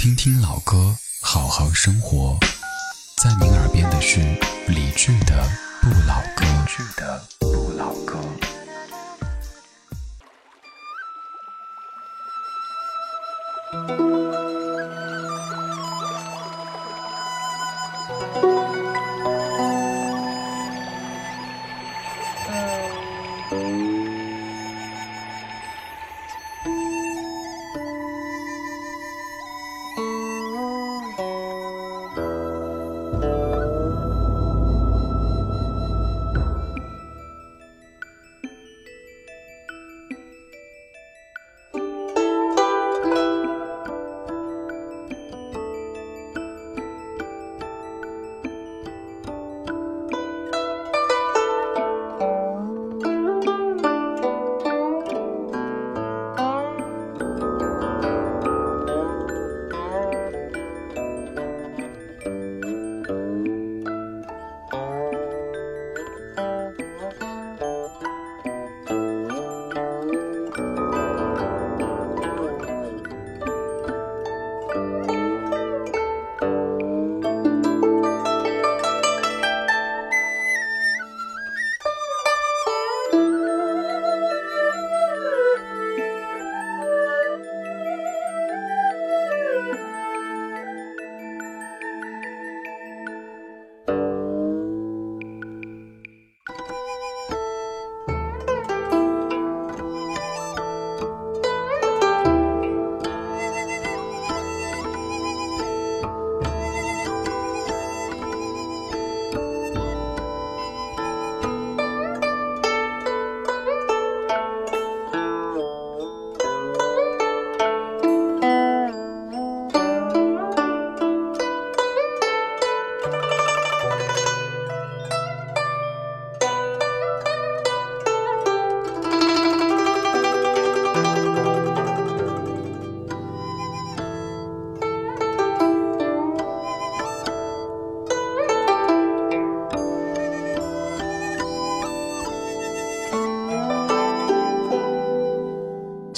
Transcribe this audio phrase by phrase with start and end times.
[0.00, 2.38] 听听老歌，好好生活。
[3.22, 4.18] 在您耳边的是
[4.66, 5.46] 理智的
[5.82, 6.46] 《不老歌》。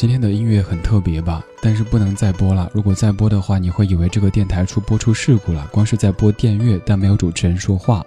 [0.03, 2.69] 今天的音乐很特别吧，但是不能再播了。
[2.75, 5.65] 如果再播的话，你会以为这个电台出播出事故了。
[5.71, 8.05] 光是在播电乐，但没有主持人说话。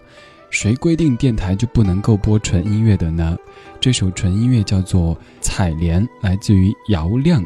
[0.49, 3.37] 谁规定电台就不能够播纯音乐的呢？
[3.79, 7.41] 这首纯音乐叫做《采莲》，来自于姚亮。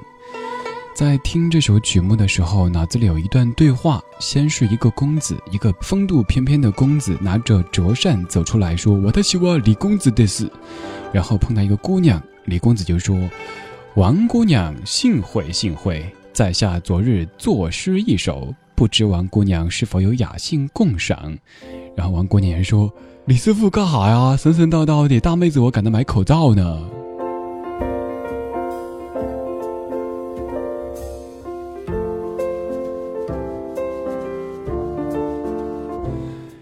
[0.96, 10.52] 在听这首曲目的时候，脑子里有一段对话：先是一个公子，一个风度翩翩的公子，拿着折扇走出来说：“我的希望李公子的事。”
[11.14, 13.16] 然后碰到一个姑娘，李公子就说。
[13.96, 21.36] 王姑娘，幸会幸会，在下昨日作诗一首，不知王姑娘是否有雅兴共赏？
[21.96, 22.94] 然后王姑娘说
[23.26, 24.38] ：“李师傅干哈呀？
[24.38, 26.80] 神神叨叨的大妹子，我赶着买口罩呢。”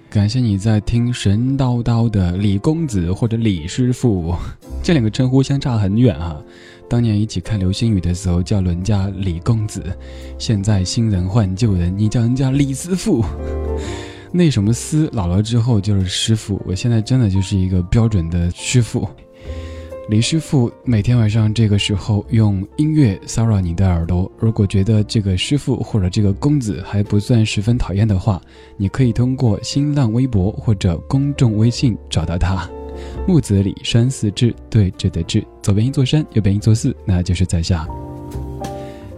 [0.10, 4.34] 感谢你在听神叨叨的李公子或者李师傅，
[4.82, 6.42] 这两个称呼相差很远啊。
[6.90, 9.84] 当年一起看流星雨的时候叫人家李公子，
[10.38, 13.24] 现在新人换旧人，你叫人家李师傅。
[14.32, 19.08] 那什么师老了之后就是师傅，我现在真的就是一个标准的师傅。
[20.10, 28.42] 李师傅每天晚上这个时候用音乐骚扰你的耳朵，如果觉得这个师傅或者这个公子还不算十分讨厌的话，
[28.78, 32.70] 你可以通过新浪微博或者公众微信找到他。
[33.28, 37.88] 木子李山寺志，对峙的志，左边一座山，右边一座寺，那就是在下。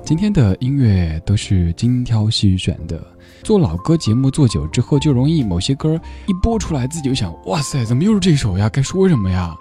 [0.03, 3.00] 今天的音乐都是精挑细选的。
[3.44, 8.68] 做老歌节目做久之后，就容易某些歌一播出来，自己就想：哇塞，怎么又是这首呀？
[8.68, 9.56] 该说什么呀？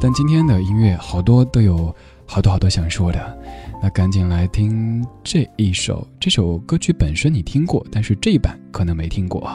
[0.00, 3.38] 但今天的音乐好多都有好多好多想说的，
[3.82, 6.06] 那赶紧来听这一首。
[6.20, 9.50] 这首歌曲本身你听过，但是这一版可能没听过。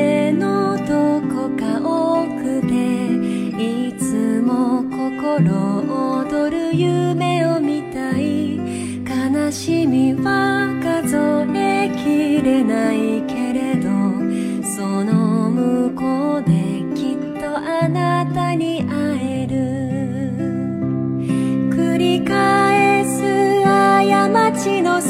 [0.00, 2.72] 胸のどこか奥で
[3.62, 8.56] いつも心躍る夢を見たい
[9.04, 11.16] 悲しみは数
[11.54, 13.90] えきれないけれど
[14.74, 16.50] その向こうで
[16.98, 19.56] きっとあなたに会える。
[21.76, 23.20] 繰り返す
[23.62, 25.00] 過ちの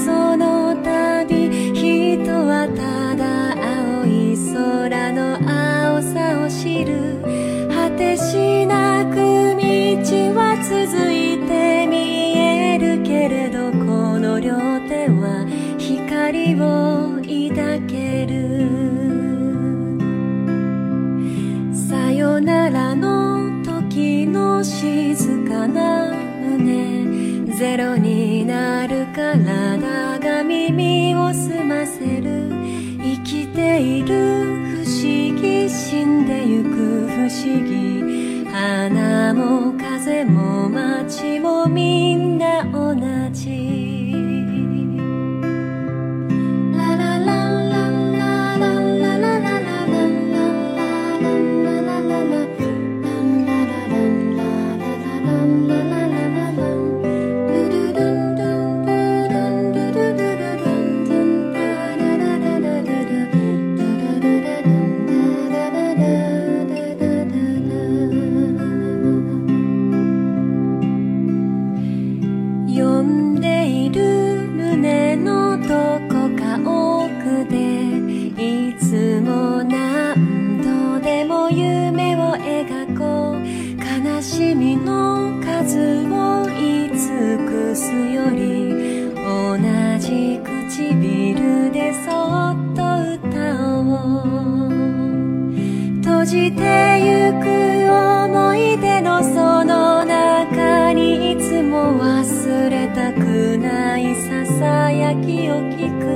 [96.31, 96.62] じて
[97.03, 106.06] ゆく思い出のその中にいつも忘れたくないささやきを聞く。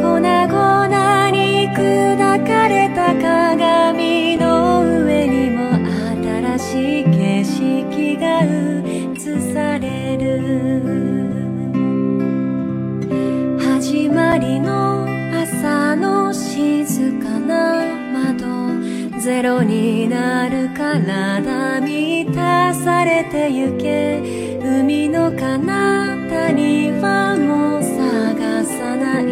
[0.00, 5.74] 粉々に砕かれた鏡の上にも
[6.56, 8.71] 新しい景色が映
[19.42, 24.20] ゼロになる体満たされてゆけ。
[24.62, 29.24] 海の彼方にはもう探さない。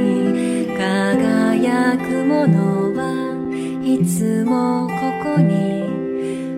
[0.77, 3.37] 輝くものは
[3.85, 5.87] いつもここに。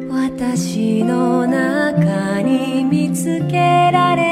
[0.09, 4.32] 私の中に見つけられ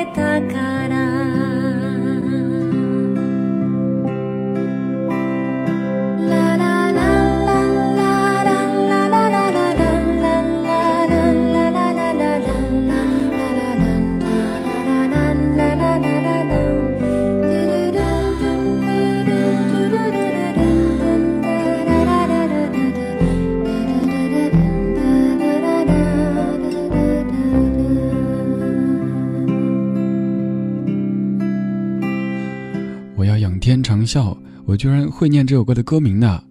[34.70, 36.44] 我居然会念这首歌的歌名呢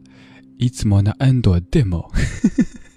[0.60, 2.06] ！It's m o n a ando demo。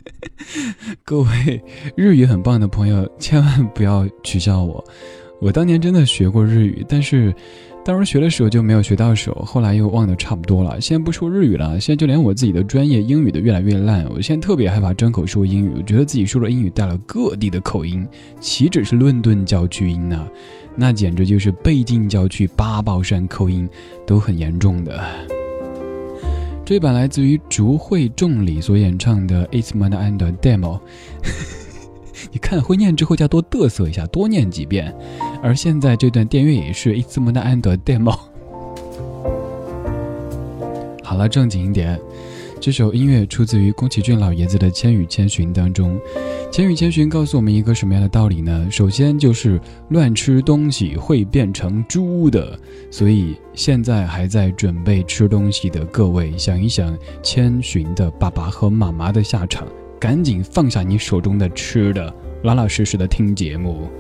[1.06, 1.62] 各位
[1.96, 4.84] 日语很棒的朋友，千万不要取笑我。
[5.40, 7.32] 我当年真的学过日语，但是
[7.84, 10.80] 当时学的时候就没有学到手，后来又忘得差不多了。
[10.80, 14.04] 现在不说日语了，现在就连我自己的专业英语都越来越烂。
[14.10, 18.04] 我现在特别害怕张口说英语，我觉得自己说的英语带了各地的口音，
[18.40, 20.26] 岂止是伦敦教区音呢？
[20.74, 23.68] 那简直就是北京郊区八宝山口音，
[24.06, 25.02] 都很严重的。
[26.64, 30.78] 这版来自于竹会众里所演唱的《It's m o n a and Demo》，
[32.32, 34.94] 你看会念之后就要多嘚瑟一下，多念几遍。
[35.42, 38.16] 而现在这段电乐也是《It's m o n a and Demo》。
[41.02, 42.00] 好了，正经一点。
[42.62, 45.98] 这首音乐出自于宫崎骏老爷子的《千与千寻》当中，
[46.52, 48.68] 《千与千寻》告诉我们一个什么样的道理呢？
[48.70, 52.56] 首先就是乱吃东西会变成猪的，
[52.88, 59.66] 所以现在还在准备吃东西的各位，想一想千寻的爸爸和妈妈的下场，
[59.98, 62.14] 赶紧放下你手中的吃的，
[62.44, 63.90] 老老实实的听节目。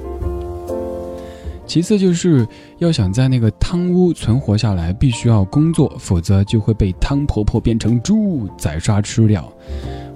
[1.66, 2.46] 其次就是
[2.78, 9.50] 要想在那个汤屋存活下来，必须要工作，否则就会被汤婆婆变成猪宰杀吃掉。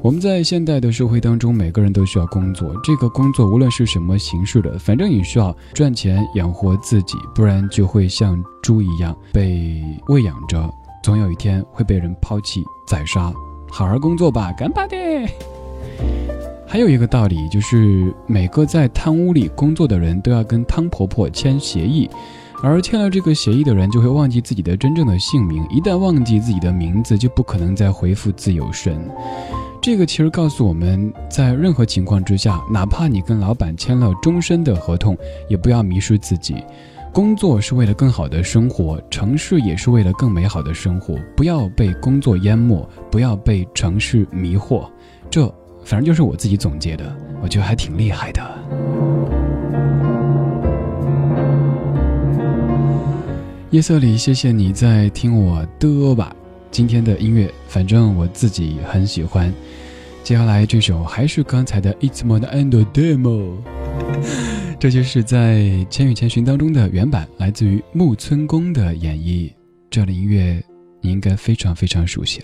[0.02, 10.70] 我们在现代的社会当中，每个人都需要工作，这个工作无论是什么形式的，反正你需要赚钱养活自己，不然就会像猪一样被喂养着，
[11.02, 13.32] 总有一天会被人抛弃宰杀。
[13.68, 14.96] 好好工作吧，干巴的。
[16.68, 22.10] 还有一个道理，就是每个在汤屋里工作的人都要跟汤婆婆签协议，
[22.60, 29.00] 而签了这个协议的人就会忘记自己的真正的姓名，一旦忘记自己的名字，就不可能再恢复自由身。
[29.80, 35.16] 这个其实告诉我们在任何情况之下，哪怕你跟老板签了终身的合同，
[35.48, 36.56] 也不要迷失自己。
[37.12, 44.84] 工作是为了更好的生活，城市也是为了更美好的生活，不要被工作淹没，不要被城市迷惑。
[45.30, 45.50] 这。
[45.86, 48.42] 反正就是我自己总结的，我觉得还挺厉害的。
[53.70, 56.34] 夜色里，谢谢你在听我的吧。
[56.72, 59.54] 今天的音乐，反正我自己很喜欢。
[60.24, 63.52] 接下来这首还是刚才的《It's More Than a Demo
[64.80, 69.52] 》，这就是在《千与千寻》当中的原版，来自于木村宫的演绎。
[69.88, 70.60] 这样的音乐
[71.00, 72.40] 你应该非常非常熟悉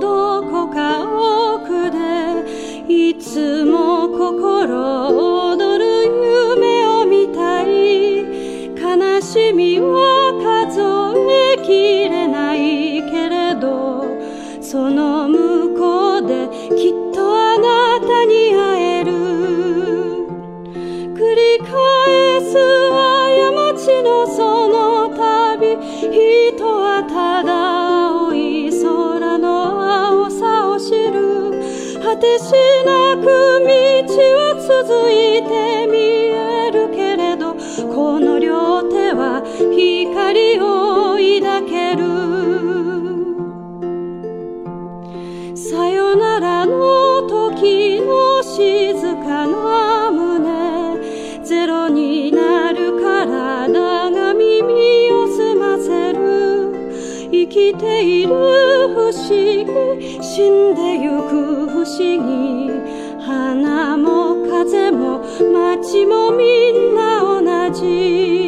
[0.00, 1.98] どこか奥で
[2.88, 5.84] いつも心躍る
[6.56, 7.66] 夢を見たい
[8.74, 10.80] 悲しみは数
[11.32, 14.04] えきれないけれど
[14.60, 15.15] その
[32.38, 32.52] し
[32.84, 33.66] なく道
[34.34, 37.54] は続いて見えるけれど
[37.94, 39.42] この両手は
[39.74, 42.04] 光を抱ける。
[45.56, 56.18] さよならの時の静かな胸ゼロになる体が耳を澄ませる。
[57.30, 58.34] 生きている
[58.94, 59.45] 不思議
[60.36, 62.70] 死んでゆく不思議。
[63.24, 68.45] 花も風も街もみんな同じ。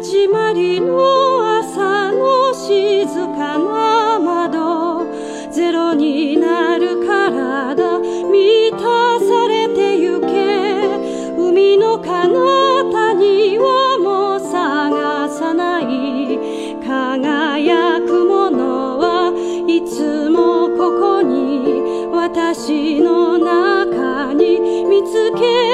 [0.00, 5.04] 始まりの朝の静かな窓。
[5.50, 8.78] ゼロになる体満た
[9.18, 11.34] されてゆけ。
[11.36, 16.76] 海の彼方にはもう探さない。
[16.86, 19.32] 輝くものは
[19.66, 22.06] いつもここに。
[22.12, 25.67] 私の中に見つけ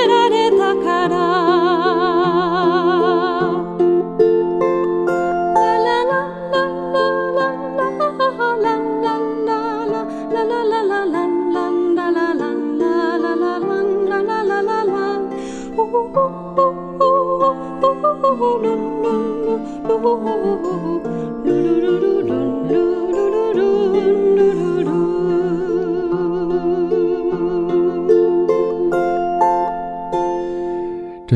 [20.05, 20.11] 这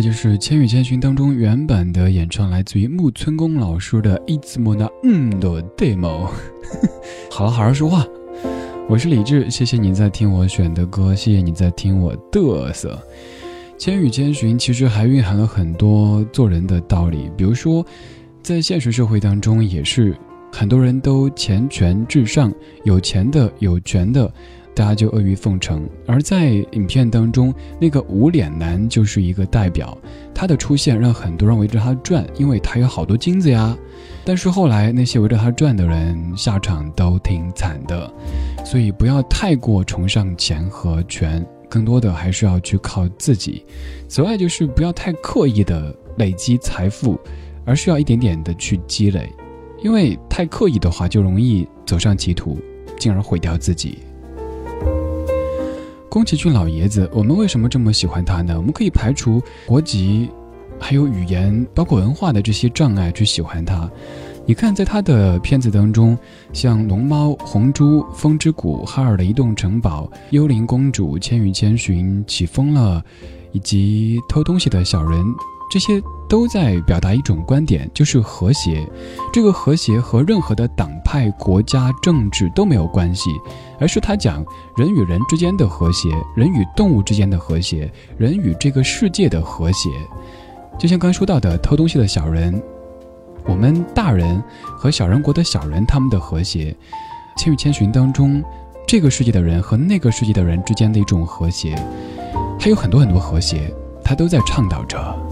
[0.02, 6.26] 就是《千与千寻》当中原版的演唱，来自于木村宫老师的《一字莫那嗯的 demo
[7.30, 8.06] 》。好了，好好说话。
[8.87, 12.98] 我是李志，谢谢你在听我选的歌，谢谢你在听我嘚瑟。
[13.80, 17.84] 《千与千寻》其实还蕴含了很多做人的道理，比如说，
[18.49, 20.17] 在现实社会当中，也是
[20.50, 22.50] 很多人都钱权至上，
[22.83, 24.33] 有钱的、有权的。
[24.75, 29.95] 大家就阿谀奉承，而在影片当中，那个无脸男就是一个代表，
[30.35, 33.76] 他的出现让很多人围着他转，因为他有好多金子呀。
[34.25, 38.11] 但是后来那些围着他转的人下场都挺惨的，
[38.64, 43.62] 所以不要太过崇尚钱和权，更多的还是要去靠自己。
[44.09, 47.21] 此外，就是不要太刻意的累积财富，
[47.68, 49.30] 而需要一点点的去积累，
[49.82, 52.58] 因为太刻意的话就容易走上歧途，
[52.98, 53.98] 进而毁掉自己。
[56.08, 58.54] 宫崎骏老爷子，我们为什么这么喜欢他呢？
[58.56, 60.30] 我们可以排除国籍，
[60.80, 63.88] 还有语言，包括文化的这些障碍去喜欢他。
[64.46, 66.16] 你看，在他的片子当中，
[66.54, 73.04] 像《龙猫》《红猪》《风之谷》《哈尔的移动城堡》《幽灵公主》《千与千寻》《起风了》，
[73.52, 75.22] 以及偷东西的小人，
[75.70, 78.87] 这些都在表达一种观点，就是和谐。
[79.32, 83.30] 这个和谐和任何的党派、国家、政治都没有关系，
[83.80, 84.44] 而是他讲
[84.76, 89.88] 人与人之间的和谐，人与动物之间的和谐，人与这个世界的和谐。
[90.78, 92.62] 就像刚说到的偷东西的小人，
[93.47, 94.42] 我们大人
[94.76, 96.76] 和小人国的小人他们的和谐，
[97.40, 98.44] 《千与千寻》当中，
[98.87, 101.75] 这个世界的人和那个世界的人之间的一种和谐，
[102.61, 105.27] 还有很多很多和谐，他都在倡导着。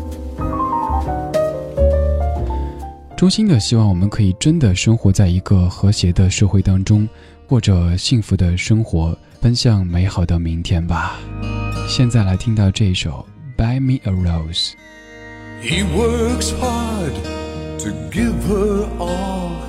[3.17, 7.09] 衷心的希望我们可以真的生活在一个和谐的社会当中，
[7.47, 11.17] 过着幸福的生活，奔向美好的明天吧。
[11.89, 13.27] 现在来听到这一首
[13.61, 14.73] 《Buy Me a Rose》。
[15.63, 17.15] He works hard
[17.79, 19.63] to give her all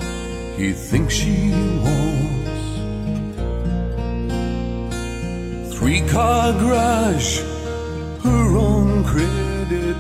[0.58, 2.52] he thinks she wants.
[5.72, 7.40] Three car garage,
[8.22, 9.96] her own credit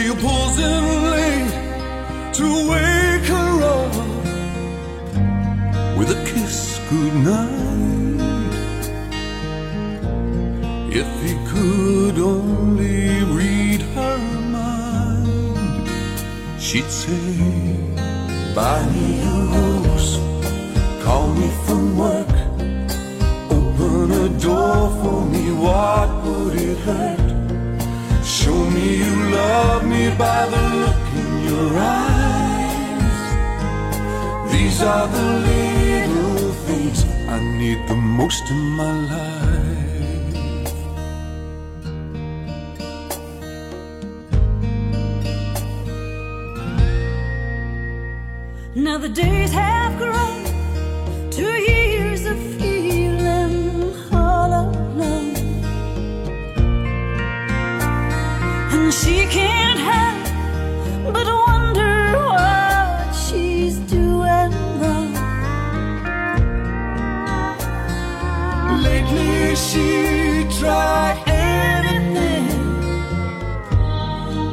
[0.00, 1.52] He pulls in late
[2.32, 3.94] to wake her up
[5.98, 8.20] with a kiss goodnight.
[10.90, 14.18] If he could only read her
[14.56, 15.88] mind,
[16.58, 17.36] she'd say,
[18.54, 20.16] Buy me a rose,
[21.04, 22.34] call me from work,
[23.50, 27.19] open a door for me, what would it hurt?
[28.40, 33.20] Show me you love me by the look in your eyes.
[34.50, 39.60] These are the little things I need the most in my life.
[48.74, 50.44] Now the days have grown
[51.36, 51.89] to years
[71.26, 72.48] anything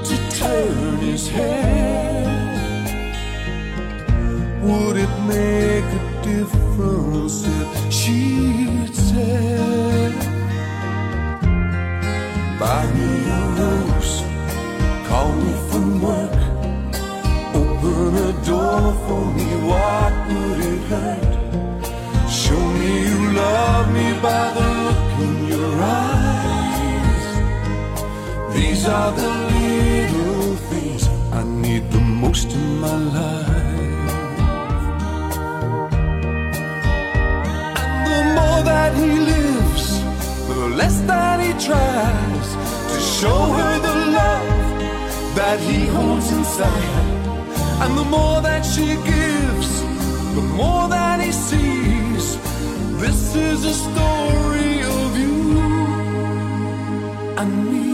[0.08, 2.27] to turn his head.
[4.62, 5.66] Would it make
[53.88, 55.38] story of you
[57.41, 57.89] and me.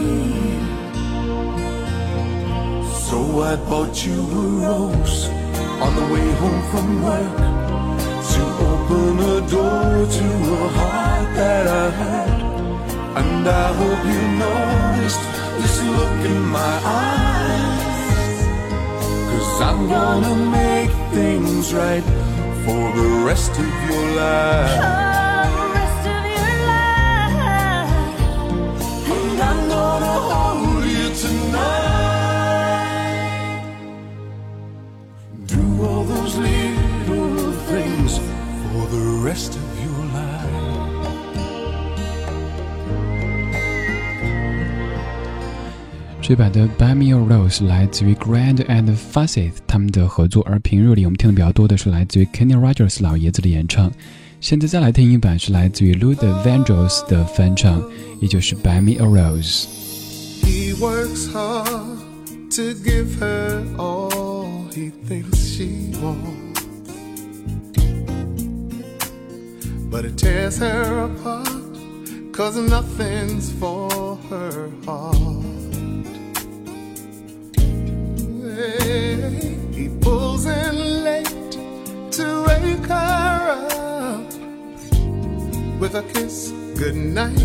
[3.08, 3.18] So
[3.50, 5.18] I bought you a rose
[5.84, 7.38] on the way home from work
[8.32, 10.26] to open a door to
[10.60, 11.84] a heart that I.
[13.20, 15.24] And I hope you noticed
[15.60, 18.36] this look in my eyes.
[19.30, 22.02] Cause I'm gonna make things right
[22.64, 25.03] for the rest of your life.
[39.33, 40.47] rest of your life.
[46.21, 53.91] 这版的《Buy Me a Rose》来自于 Grand and Facet 他们的合作，而平日里我们听的比较多的是来自于 Kenny Rogers 老爷子的演唱。
[54.39, 57.83] 现在再来听一版是来自于 Luther Vandross 的翻唱，
[58.21, 59.65] 也就是《Buy Me a Rose》。
[60.43, 61.65] He works hard
[62.51, 65.65] to give her all he thinks she
[65.99, 66.42] wants.
[69.94, 75.44] But it tears her apart, cause nothing's for her heart.
[78.42, 81.52] Hey, He pulls in late
[82.10, 84.34] to wake her up
[85.78, 87.38] with a kiss goodnight.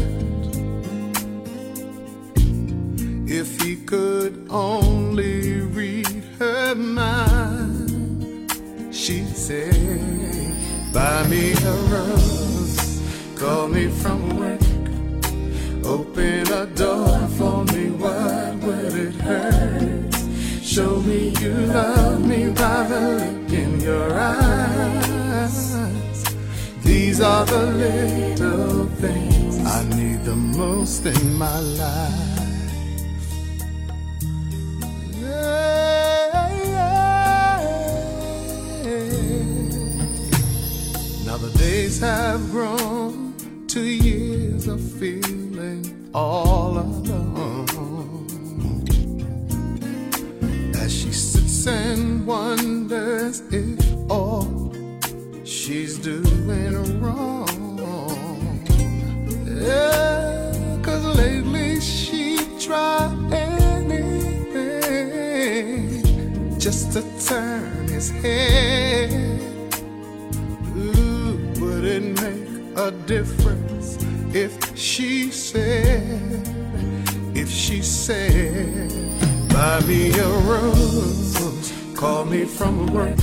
[3.29, 8.51] If he could only read her mind,
[8.91, 10.48] she'd say,
[10.91, 13.01] Buy me a rose,
[13.35, 14.59] call me from work.
[15.85, 20.13] Open a door for me, why would it hurt?
[20.63, 25.59] Show me you love me by the look in your eyes.
[26.83, 32.38] These are the little things I need the most in my life.
[41.79, 43.33] Days have grown
[43.65, 48.17] to years of feeling all alone.
[50.75, 53.79] As she sits and wonders if
[54.11, 54.73] all
[55.45, 57.47] she's doing wrong.
[59.45, 64.59] Yeah, cause lately she tried anything
[66.59, 69.18] just to turn his head.
[73.09, 73.97] Difference
[74.35, 76.47] if she said,
[77.33, 78.91] if she said,
[79.49, 83.17] buy me a rose, call me from work,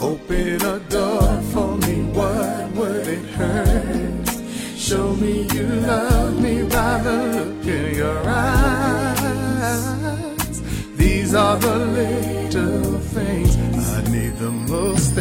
[0.00, 4.28] open a door for me, what would it hurt?
[4.76, 9.30] Show me you love me by the look in your eyes.
[10.96, 13.56] These are the little things
[13.92, 15.14] I need the most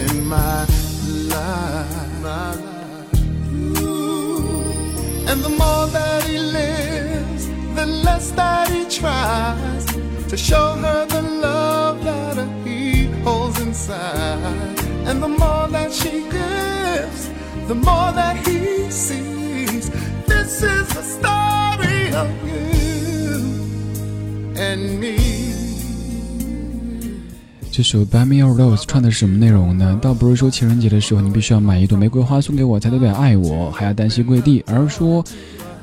[5.28, 9.86] And the more that he lives, the less that he tries
[10.30, 14.80] to show her the love that he holds inside.
[15.08, 17.30] And the more that she gives,
[17.68, 19.90] the more that he sees.
[20.28, 23.42] This is the story of you
[24.56, 25.35] and me.
[27.76, 30.00] 这首《Buy Me a Rose》唱的是什么内容呢？
[30.02, 35.22] 倒不是说情人节的时候你必须要买一朵玫瑰花送给我才代表爱我，还要单膝跪地，而是说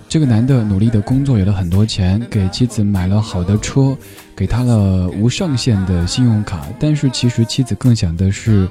[0.08, 3.94] 这个男的努力的工作，有了很多钱，给妻子买了好的车，
[4.34, 8.66] 给他了无上限的信用卡，但是其实妻子更想的是，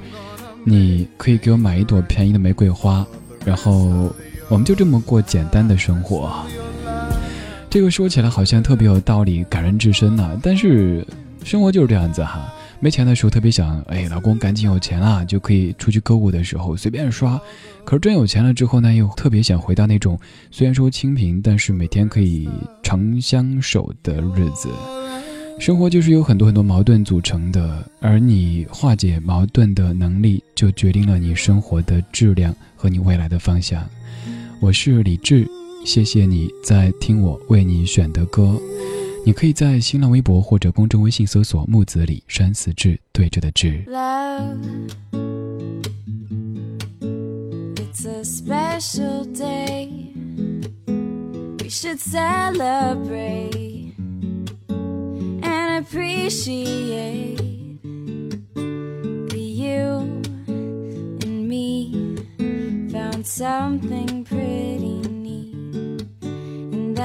[0.64, 3.06] 你可以给我买一朵便宜的玫瑰花，
[3.44, 4.12] 然后
[4.48, 6.28] 我们就这么过简单的生活。
[7.70, 11.06] 这个说起来好像特别有道理，感人至深呐、但是
[11.44, 12.52] 生活就是这样子哈。
[12.82, 17.40] 没钱的时候特别想，哎，老公赶紧有钱了，就可以出去购物的时候随便刷。
[17.84, 20.18] 可是真有钱了之后呢，又特别想回到那种
[20.50, 22.48] 虽然说清贫，但是每天可以
[22.82, 24.68] 长相守的日子。
[25.60, 33.88] 生活就是有很多很多矛盾组成的，而你化解矛盾的能力，就决定了你生活的质量和你未来的方向。
[34.58, 35.46] 我是李志，
[35.84, 38.60] 谢谢你在听我为你选的歌。
[39.24, 43.84] 你可以在新浪微博或者公众微信搜索“木子李山寺志”，对着的志。
[43.86, 44.92] love.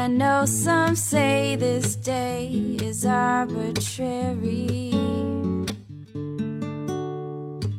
[0.08, 2.48] I know some say this day
[2.82, 4.92] is arbitrary.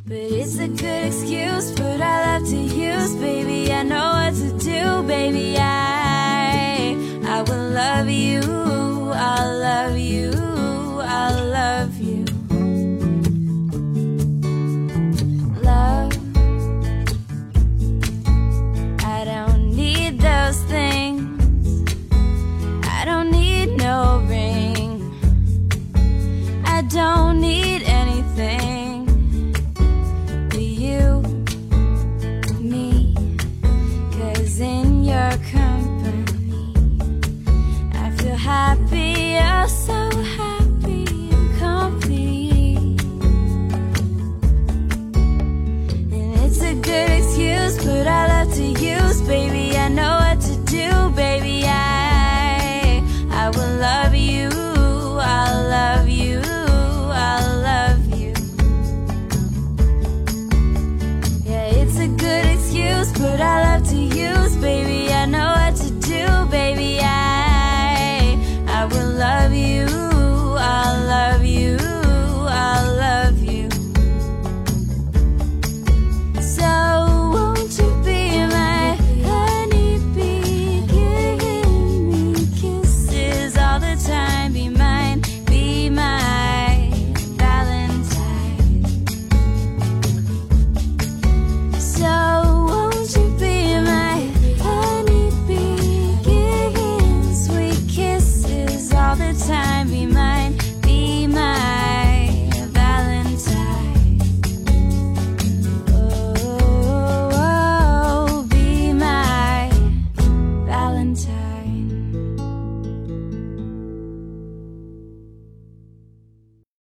[0.04, 3.72] But it's a good excuse, but I love to use, baby.
[3.72, 5.56] I know what to do, baby.
[5.58, 8.42] I I will love you,
[9.14, 10.30] I'll love you,